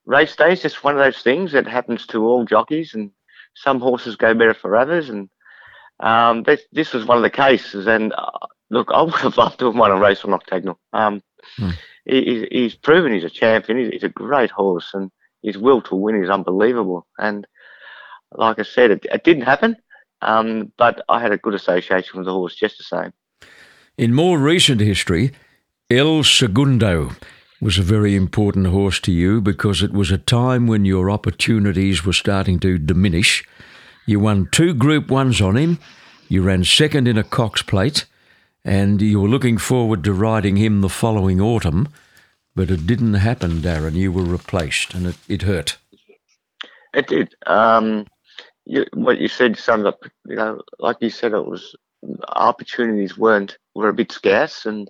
[0.05, 3.11] race day is just one of those things that happens to all jockeys, and
[3.55, 5.29] some horses go better for others, and
[5.99, 7.87] um, this, this was one of the cases.
[7.87, 10.79] And uh, look, I would have loved to have won a race on Octagonal.
[10.93, 11.21] Um,
[11.57, 11.71] hmm
[12.09, 13.79] he, he's proven he's a champion.
[13.79, 15.11] He's, he's, a great horse, and
[15.43, 17.05] his will to win is unbelievable.
[17.17, 17.45] And
[18.31, 19.75] like I said, it, it didn't happen,
[20.21, 23.13] um, but I had a good association with the horse just the same.
[23.97, 25.31] In more recent history,
[25.89, 27.11] El Segundo
[27.61, 32.05] was a very important horse to you because it was a time when your opportunities
[32.05, 33.43] were starting to diminish.
[34.05, 35.79] You won two Group Ones on him.
[36.29, 38.05] You ran second in a Cox Plate
[38.63, 41.87] and you were looking forward to riding him the following autumn,
[42.55, 43.93] but it didn't happen, Darren.
[43.93, 45.77] You were replaced, and it, it hurt.
[46.93, 47.35] It did.
[47.45, 48.05] Um,
[48.69, 50.03] you, what you said summed up.
[50.25, 51.75] You know, like you said, it was
[52.29, 54.89] opportunities weren't were a bit scarce, and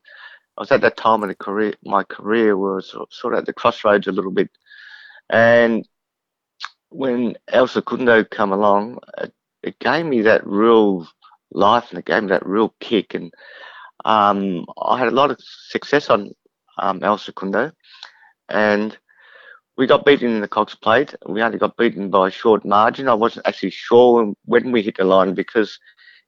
[0.57, 1.73] I was at that time in the career.
[1.83, 4.49] My career was sort of at the crossroads a little bit,
[5.29, 5.87] and
[6.89, 11.07] when El Segundo come along, it, it gave me that real
[11.51, 13.13] life and it gave me that real kick.
[13.13, 13.31] And
[14.03, 16.31] um, I had a lot of success on
[16.77, 17.71] um, El Segundo,
[18.49, 18.97] and
[19.79, 21.15] we got beaten in the Cox Plate.
[21.25, 23.07] We only got beaten by a short margin.
[23.07, 25.79] I wasn't actually sure when we hit the line because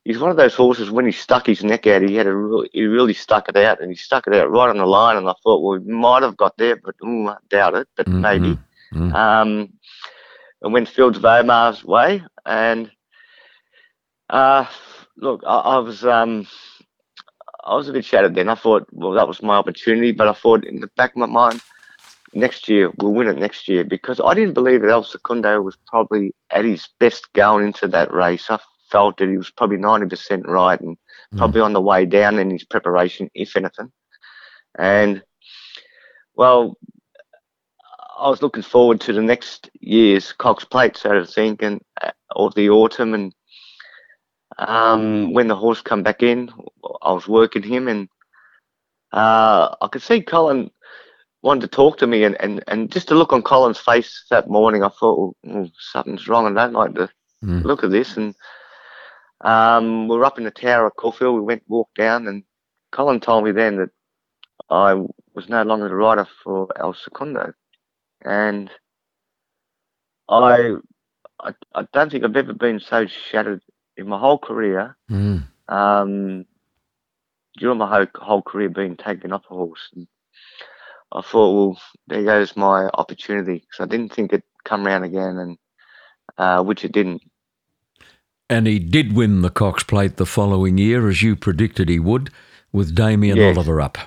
[0.05, 0.89] he's one of those horses.
[0.89, 3.81] When he stuck his neck out, he had a really, he really stuck it out,
[3.81, 5.17] and he stuck it out right on the line.
[5.17, 7.89] And I thought, well, we might have got there, but ooh, I doubt it.
[7.97, 8.21] But mm-hmm.
[8.21, 8.57] maybe.
[8.93, 9.13] Mm-hmm.
[9.13, 9.73] Um,
[10.61, 12.89] and went Fields of Omar's way, and
[14.29, 14.65] uh,
[15.17, 16.47] look, I, I was um,
[17.65, 18.47] I was a bit shattered then.
[18.47, 21.25] I thought, well, that was my opportunity, but I thought in the back of my
[21.25, 21.61] mind,
[22.34, 25.78] next year we'll win it next year because I didn't believe that El Segundo was
[25.88, 28.50] probably at his best going into that race.
[28.50, 30.98] I felt that he was probably ninety percent right and
[31.34, 31.38] mm.
[31.38, 33.91] probably on the way down in his preparation, if anything.
[34.78, 35.24] And
[36.36, 36.78] well,
[38.17, 42.12] I was looking forward to the next year's Cox Plate, so to think, and uh,
[42.36, 43.34] or the autumn and
[44.58, 46.52] um, when the horse come back in,
[47.02, 48.10] I was working him, and
[49.12, 50.72] uh, I could see Colin
[51.41, 54.49] wanted to talk to me, and, and, and just to look on Colin's face that
[54.49, 56.45] morning, I thought, well, something's wrong.
[56.45, 57.10] I don't like the
[57.43, 57.63] mm.
[57.63, 58.17] look of this.
[58.17, 58.36] And
[59.41, 61.36] um, we were up in the tower at Caulfield.
[61.36, 62.43] We went walked down, and
[62.91, 63.89] Colin told me then that
[64.69, 64.93] I
[65.34, 67.54] was no longer the rider for El Segundo,
[68.23, 68.69] and
[70.30, 70.75] I,
[71.39, 73.62] I I don't think I've ever been so shattered
[73.97, 75.43] in my whole career, mm.
[75.67, 76.45] um,
[77.58, 80.08] during my whole, whole career being taken off a horse, and
[81.13, 85.38] I thought, well, there goes my opportunity because I didn't think it'd come around again,
[85.38, 85.58] and
[86.38, 87.21] uh, which it didn't.
[88.50, 92.32] And he did win the Cox Plate the following year, as you predicted he would,
[92.71, 93.56] with Damien yes.
[93.56, 93.97] Oliver up.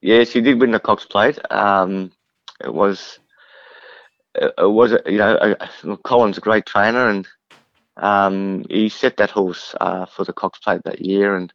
[0.00, 1.38] Yes, he did win the Cox Plate.
[1.50, 2.12] Um,
[2.64, 3.18] it was,
[4.34, 5.54] it was you know,
[6.04, 7.28] Colin's a great trainer, and
[7.96, 11.52] um, he set that horse uh, for the Cox Plate that year, and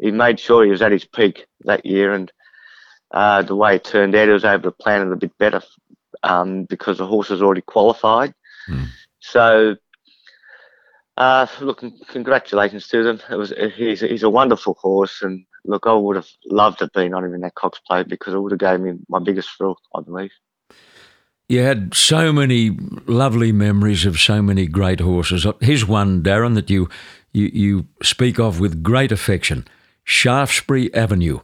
[0.00, 2.32] he made sure he was at his peak that year, and
[3.10, 5.62] uh, the way it turned out, he was able to plan it a bit better
[6.22, 8.34] um, because the horse was already qualified.
[8.68, 8.86] Mm.
[9.20, 9.76] So,
[11.16, 13.20] uh, look, congratulations to them.
[13.30, 16.92] It was he's he's a wonderful horse, and look, I would have loved to have
[16.92, 19.50] been on him in that Cox Plate because it would have gave me my biggest
[19.56, 20.32] thrill, I believe.
[21.48, 25.44] You had so many lovely memories of so many great horses.
[25.60, 26.88] Here's one, Darren, that you
[27.32, 29.66] you, you speak of with great affection.
[30.04, 31.40] Shaftesbury Avenue.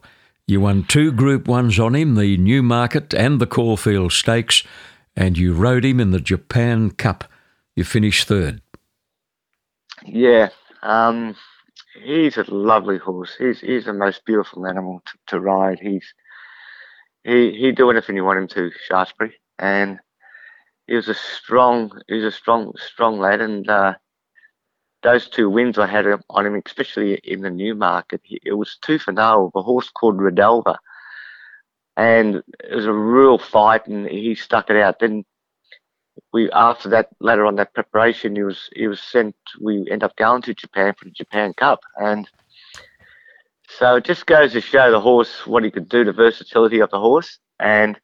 [0.49, 4.63] You won two Group Ones on him, the Newmarket and the Caulfield Stakes,
[5.13, 7.25] and you rode him in the Japan Cup.
[7.75, 8.61] You finished third.
[10.05, 10.47] Yeah,
[10.83, 11.35] um,
[12.01, 13.35] he's a lovely horse.
[13.37, 15.79] He's he's the most beautiful animal to, to ride.
[15.81, 16.13] He's
[17.25, 19.99] he he do anything you want him to, Shaftesbury, and
[20.87, 23.95] he was a strong he was a strong strong lad, and uh,
[25.03, 29.11] those two wins I had on him, especially in the Newmarket, it was two for
[29.11, 29.51] no.
[29.55, 30.77] A horse called Redelva,
[31.95, 34.99] and it was a real fight, and he stuck it out.
[34.99, 35.23] Then
[36.33, 39.35] we after that later on that preparation, he was he was sent.
[39.61, 42.27] We end up going to Japan for the Japan Cup, and
[43.69, 46.89] so it just goes to show the horse what he could do, the versatility of
[46.89, 47.37] the horse.
[47.59, 47.99] And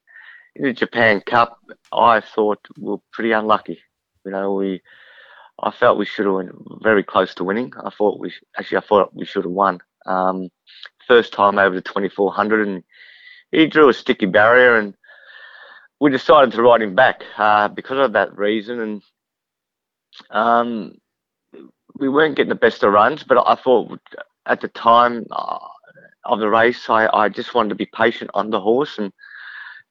[0.56, 1.58] in the Japan Cup,
[1.92, 3.80] I thought we were pretty unlucky.
[4.26, 4.82] You know, we
[5.64, 7.74] I felt we should have been very close to winning.
[7.84, 9.80] I thought we actually I thought we should have won.
[10.06, 10.50] Um,
[11.08, 12.84] first time over the 2400, and
[13.52, 14.94] he drew a sticky barrier, and
[16.02, 18.80] we decided to ride him back uh, because of that reason.
[18.80, 19.02] And
[20.30, 20.96] um,
[21.98, 24.00] we weren't getting the best of runs, but I thought
[24.46, 25.60] at the time uh,
[26.26, 29.14] of the race, I, I just wanted to be patient on the horse and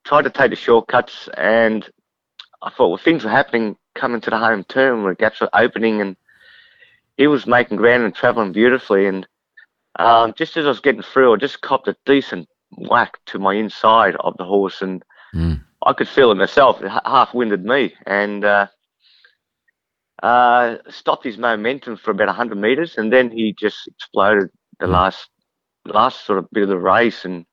[0.03, 1.29] tried to take the shortcuts.
[1.35, 1.89] And
[2.61, 6.01] I thought, well, things were happening coming to the home turn where gaps were opening
[6.01, 6.17] and
[7.15, 9.07] he was making ground and travelling beautifully.
[9.07, 9.25] And
[9.97, 13.53] um, just as I was getting through, I just copped a decent whack to my
[13.53, 15.63] inside of the horse, and mm.
[15.85, 16.81] I could feel it myself.
[16.81, 18.67] It half winded me, and uh,
[20.21, 24.49] uh, stopped his momentum for about hundred meters, and then he just exploded
[24.81, 24.91] the mm.
[24.91, 25.29] last
[25.85, 27.45] last sort of bit of the race, and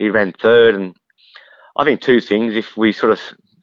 [0.00, 0.74] he ran third.
[0.74, 0.96] And
[1.76, 3.20] I think two things: if we sort of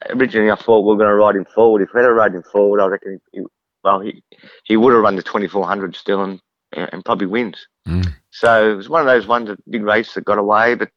[0.10, 1.82] originally I thought we were going to ride him forward.
[1.82, 3.42] If we had ride him forward, I reckon, he,
[3.84, 4.24] well, he
[4.64, 6.40] he would have run the 2400 still and
[6.72, 7.68] and probably wins.
[7.88, 8.14] Mm.
[8.32, 10.90] So it was one of those ones, a big race that got away, but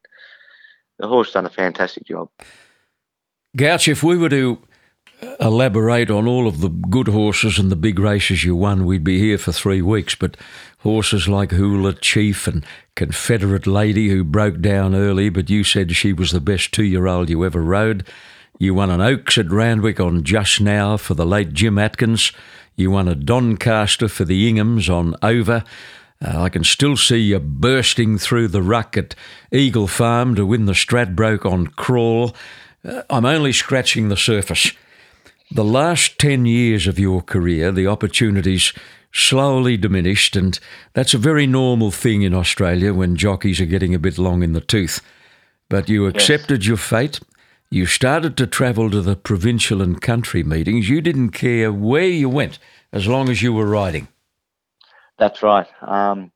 [0.99, 2.29] the horse done a fantastic job.
[3.57, 4.59] Gauch, if we were to
[5.41, 9.19] elaborate on all of the good horses and the big races you won, we'd be
[9.19, 10.15] here for three weeks.
[10.15, 10.37] But
[10.81, 12.65] horses like Hula Chief and
[12.95, 17.07] Confederate Lady, who broke down early, but you said she was the best two year
[17.07, 18.07] old you ever rode.
[18.59, 22.33] You won an Oaks at Randwick on Just Now for the late Jim Atkins.
[22.75, 25.63] You won a Doncaster for the Inghams on Over.
[26.25, 29.15] Uh, I can still see you bursting through the ruck at
[29.53, 32.35] Eagle Farm to win the Stradbroke on Crawl.
[32.83, 34.73] Uh, I'm only scratching the surface.
[35.51, 38.73] The last 10 years of your career, the opportunities
[39.13, 40.59] slowly diminished, and
[40.95, 44.55] that's a very normal thing in Australia when jockeys are getting a bit long in
[44.55, 45.03] the tooth.
[45.69, 46.69] But you accepted yes.
[46.69, 47.21] your fate
[47.71, 50.89] you started to travel to the provincial and country meetings.
[50.89, 52.59] You didn't care where you went
[52.93, 54.09] as long as you were riding.
[55.19, 55.67] That's right.
[55.83, 56.31] Um,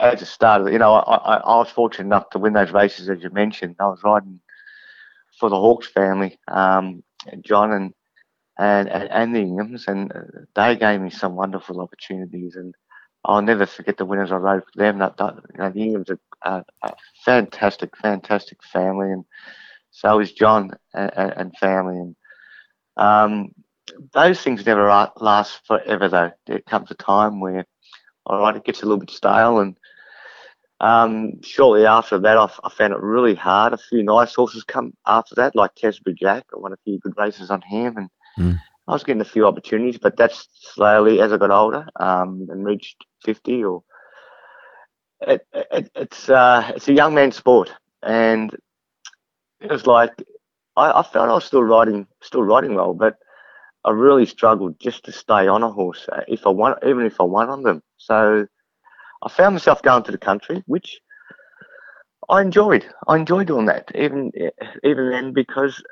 [0.00, 3.08] as it started, you know, I, I, I, was fortunate enough to win those races
[3.08, 3.76] as you mentioned.
[3.78, 4.40] I was riding
[5.38, 7.02] for the Hawkes family, um,
[7.42, 7.94] John and,
[8.58, 10.12] and and and the Inghams, and
[10.54, 12.56] they gave me some wonderful opportunities.
[12.56, 12.74] And
[13.24, 14.98] I'll never forget the winners I rode for them.
[14.98, 19.24] That, that you know, the Inghams are a, a fantastic, fantastic family, and
[19.96, 21.96] so is John and, and family.
[21.96, 22.16] And
[22.98, 23.54] um,
[24.12, 26.32] those things never last forever, though.
[26.46, 27.64] There comes a time where,
[28.26, 29.60] all right, it gets a little bit stale.
[29.60, 29.78] And
[30.80, 33.72] um, shortly after that, I, I, found it really hard.
[33.72, 36.44] A few nice horses come after that, like Tesbury Jack.
[36.54, 38.60] I won a few good races on him, and mm.
[38.86, 39.96] I was getting a few opportunities.
[39.96, 43.82] But that's slowly as I got older um, and reached fifty, or
[45.22, 47.72] it, it, it's uh, it's a young man's sport,
[48.02, 48.54] and
[49.60, 50.12] it was like
[50.76, 53.16] I, I felt I was still riding, still riding well, but
[53.84, 57.20] I really struggled just to stay on a horse uh, if I won, even if
[57.20, 57.82] I won on them.
[57.98, 58.46] So
[59.22, 61.00] I found myself going to the country, which
[62.28, 62.86] I enjoyed.
[63.06, 64.32] I enjoyed doing that, even
[64.84, 65.82] even then, because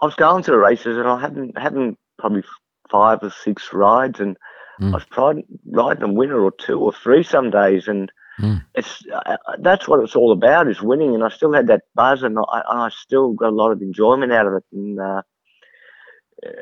[0.00, 2.44] I was going to the races and I hadn't hadn't probably
[2.90, 4.36] five or six rides, and
[4.80, 4.90] mm.
[4.90, 8.64] I was riding, riding a winner or two or three some days, and Mm.
[8.74, 12.22] It's uh, that's what it's all about is winning, and I still had that buzz,
[12.22, 14.64] and I, I still got a lot of enjoyment out of it.
[14.72, 15.22] And uh,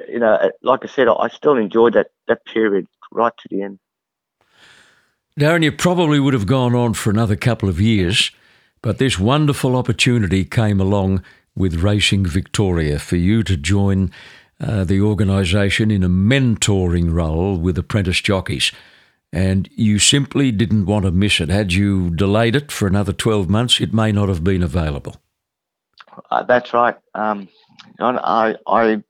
[0.09, 3.79] you know, like I said, I still enjoyed that that period right to the end.
[5.39, 8.33] Darren, you probably would have gone on for another couple of years,
[8.83, 11.23] but this wonderful opportunity came along
[11.55, 14.11] with Racing Victoria for you to join
[14.61, 18.73] uh, the organisation in a mentoring role with apprentice jockeys.
[19.33, 21.51] And you simply didn't want to miss it.
[21.51, 25.17] Had you delayed it for another 12 months, it may not have been available.
[26.31, 26.97] Uh, that's right.
[27.15, 27.49] Um,
[28.01, 29.03] I, I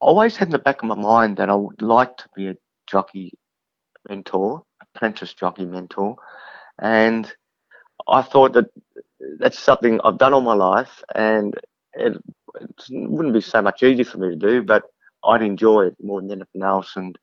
[0.00, 2.56] always had in the back of my mind that I would like to be a
[2.86, 3.32] jockey
[4.08, 6.16] mentor, apprentice jockey mentor.
[6.78, 7.30] And
[8.08, 8.66] I thought that
[9.38, 11.54] that's something I've done all my life and
[11.94, 12.16] it,
[12.54, 14.84] it wouldn't be so much easier for me to do, but
[15.24, 16.92] I'd enjoy it more than anything else.
[16.96, 17.16] And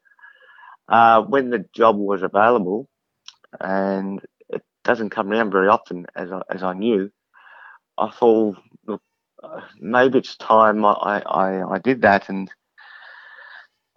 [0.87, 2.87] uh, when the job was available,
[3.59, 7.11] and it doesn't come around very often, as I, as I knew,
[7.97, 9.01] I thought, look,
[9.79, 12.29] maybe it's time I, I, I did that.
[12.29, 12.49] And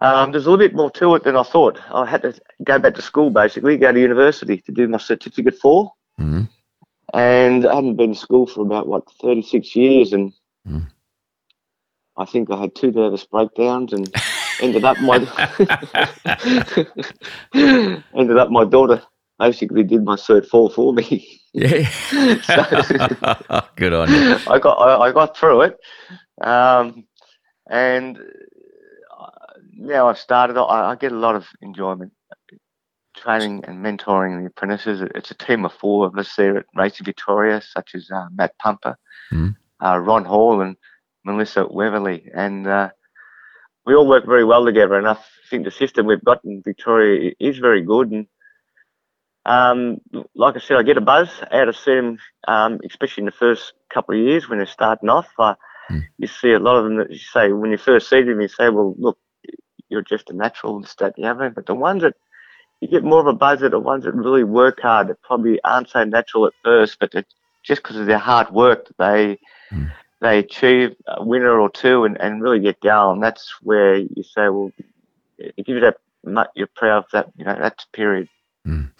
[0.01, 1.79] um, there's a little bit more to it than I thought.
[1.91, 5.57] I had to go back to school, basically, go to university to do my certificate
[5.57, 5.91] for.
[6.19, 6.43] Mm-hmm.
[7.13, 10.11] And I hadn't been to school for about, what, 36 years.
[10.11, 10.33] And
[10.67, 10.87] mm.
[12.17, 14.13] I think I had two nervous breakdowns and
[14.61, 15.15] ended up my
[18.15, 19.01] ended up my daughter
[19.39, 21.41] basically did my cert four for me.
[21.53, 21.89] Yeah.
[22.41, 24.37] so, Good on you.
[24.47, 25.77] I got I, I got through it,
[26.41, 27.05] um,
[27.69, 29.29] and uh,
[29.73, 30.57] now I've started.
[30.57, 32.11] I, I, get a lot of enjoyment
[33.15, 35.01] training and mentoring the apprentices.
[35.15, 38.53] It's a team of four of us there at Racing Victoria, such as uh, Matt
[38.63, 38.95] Pumpa,
[39.31, 39.55] mm.
[39.83, 40.75] uh, Ron Hall, and
[41.23, 42.89] Melissa Weverly, and uh,
[43.85, 44.95] we all work very well together.
[44.95, 45.17] And I
[45.49, 48.11] think the system we've got in Victoria is very good.
[48.11, 48.27] And
[49.45, 50.01] um,
[50.33, 52.17] like I said, I get a buzz out of seeing them,
[52.47, 55.27] um, especially in the first couple of years when they're starting off.
[55.37, 55.55] Uh,
[55.89, 56.03] mm.
[56.17, 58.47] You see a lot of them that you say, when you first see them, you
[58.47, 59.19] say, well, look,
[59.89, 61.51] you're just a natural, this, that, the other.
[61.51, 62.15] But the ones that
[62.81, 65.59] you get more of a buzz are the ones that really work hard, that probably
[65.63, 67.13] aren't so natural at first, but
[67.63, 69.37] just because of their hard work, they.
[69.71, 74.23] Mm they achieve a winner or two and, and really get going, that's where you
[74.23, 74.71] say, well,
[75.37, 75.97] it gives you that,
[76.55, 78.27] you're proud of that, you know, that period.
[78.65, 78.91] Mm.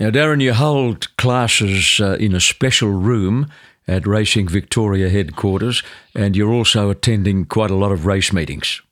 [0.00, 3.48] Now, Darren, you hold classes uh, in a special room
[3.86, 5.82] at Racing Victoria headquarters,
[6.14, 8.82] and you're also attending quite a lot of race meetings.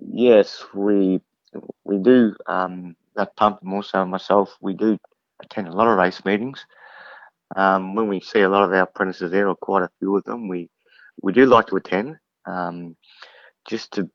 [0.00, 1.20] Yes, we
[1.84, 2.34] we do.
[2.46, 4.98] Um, that pump and also myself, we do
[5.40, 6.64] attend a lot of race meetings.
[7.54, 10.24] Um, when we see a lot of our apprentices there, or quite a few of
[10.24, 10.68] them, we
[11.24, 12.94] we do like to attend um,
[13.66, 14.10] just to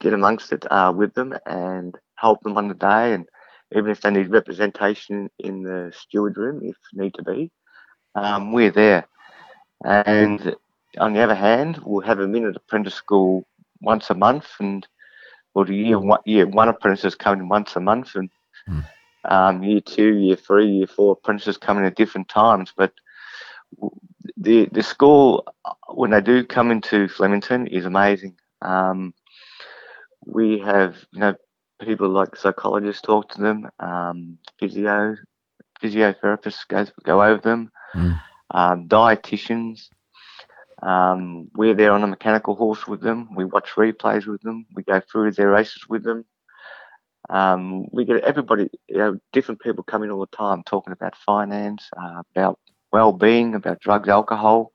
[0.00, 3.14] get amongst it uh, with them and help them on the day.
[3.14, 3.26] And
[3.74, 7.52] even if they need representation in the steward room, if need to be,
[8.16, 9.06] um, we're there.
[9.84, 10.56] And
[10.98, 13.46] on the other hand, we'll have a minute apprentice school
[13.80, 14.86] once a month, and
[15.54, 18.30] well, year one, year one apprentices coming once a month, and
[18.68, 18.84] mm.
[19.26, 22.72] um, year two, year three, year four apprentices coming at different times.
[22.76, 22.92] But
[24.36, 25.44] the the school
[25.88, 28.36] when they do come into Flemington is amazing.
[28.62, 29.14] Um,
[30.24, 31.34] we have you know
[31.80, 35.16] people like psychologists talk to them, um, physio
[35.82, 38.20] physiotherapists go go over them, mm.
[38.50, 39.88] um, dietitians.
[40.82, 43.34] Um, we're there on a mechanical horse with them.
[43.34, 44.66] We watch replays with them.
[44.74, 46.26] We go through their races with them.
[47.28, 51.88] Um, we get everybody, you know, different people coming all the time talking about finance,
[51.96, 52.58] uh, about
[52.96, 54.72] well-being, about drugs, alcohol,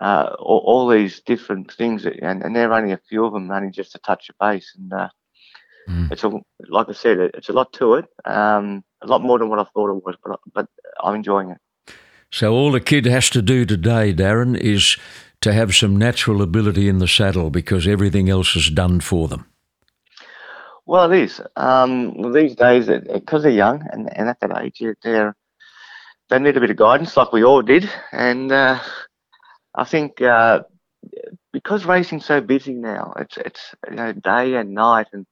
[0.00, 3.50] uh, all, all, these different things, and, and there are only a few of them,
[3.50, 4.68] only just to touch a base.
[4.78, 5.08] And uh,
[5.88, 6.10] mm.
[6.10, 6.30] it's a,
[6.68, 9.64] like I said, it's a lot to it, um, a lot more than what I
[9.64, 10.66] thought it was, but but
[11.04, 11.58] I'm enjoying it.
[12.30, 14.96] So all the kid has to do today, Darren, is
[15.42, 19.44] to have some natural ability in the saddle because everything else is done for them.
[20.86, 21.40] Well, it is.
[21.56, 25.36] Um, these days, because they're young and, and at that age, they're
[26.32, 27.90] they need a bit of guidance, like we all did.
[28.10, 28.80] And uh,
[29.74, 30.62] I think uh,
[31.52, 35.26] because racing's so busy now, it's it's you know day and night, and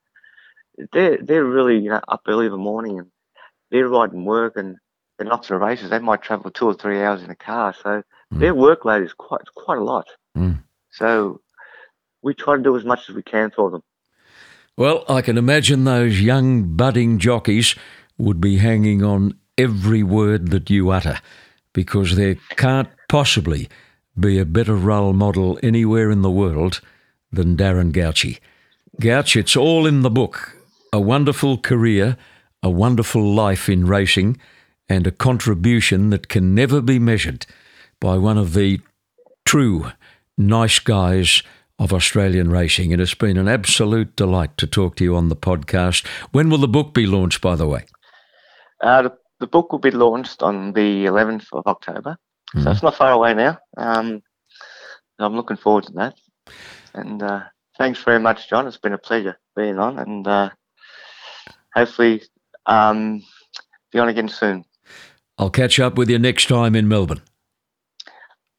[0.93, 3.11] they're they're really you know up early in the morning and
[3.71, 4.77] they're riding work and
[5.17, 5.89] they're not to races.
[5.89, 8.39] They might travel two or three hours in a car, so mm.
[8.39, 10.07] their workload is quite quite a lot.
[10.37, 10.63] Mm.
[10.91, 11.41] So
[12.21, 13.83] we try to do as much as we can for them.
[14.77, 17.75] Well, I can imagine those young budding jockeys
[18.19, 21.21] would be hanging on every word that you utter
[21.73, 23.69] because there can't possibly
[24.19, 26.81] be a better role model anywhere in the world
[27.33, 28.39] than Darren Gauci.
[28.99, 30.57] Gauch, it's all in the book.
[30.93, 32.17] A wonderful career,
[32.63, 34.37] a wonderful life in racing,
[34.89, 37.47] and a contribution that can never be measured
[38.01, 38.81] by one of the
[39.47, 39.93] true
[40.37, 41.43] nice guys
[41.79, 42.93] of Australian racing.
[42.93, 46.05] And it's been an absolute delight to talk to you on the podcast.
[46.33, 47.85] When will the book be launched, by the way?
[48.81, 52.17] Uh, the book will be launched on the 11th of October,
[52.55, 52.63] mm.
[52.63, 53.59] so it's not far away now.
[53.77, 54.23] Um,
[55.19, 56.15] I'm looking forward to that.
[56.95, 57.43] And uh,
[57.77, 58.67] thanks very much, John.
[58.67, 60.51] It's been a pleasure being on, and uh,
[61.75, 62.23] hopefully
[62.67, 63.23] um,
[63.93, 64.65] be on again soon.
[65.39, 67.23] I'll catch up with you next time in Melbourne.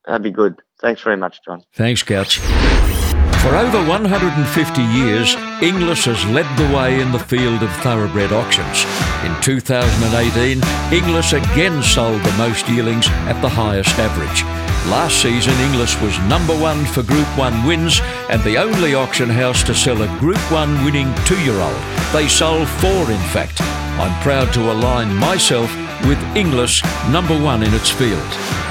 [0.06, 0.62] That'd be good.
[0.82, 1.64] Thanks very much, John.
[1.74, 2.38] Thanks, Gauch.
[2.38, 8.86] For over 150 years, Inglis has led the way in the field of thoroughbred auctions.
[9.24, 10.62] In 2018,
[10.92, 14.44] Inglis again sold the most yearlings at the highest average.
[14.90, 18.00] Last season, Inglis was number one for Group 1 wins
[18.32, 21.82] and the only auction house to sell a Group 1 winning two year old.
[22.12, 23.62] They sold four, in fact.
[24.02, 25.70] I'm proud to align myself
[26.08, 28.71] with Inglis, number one in its field.